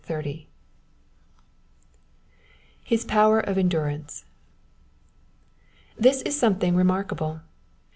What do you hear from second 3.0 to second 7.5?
POWER OF ENDURANCE. This is something remarkable.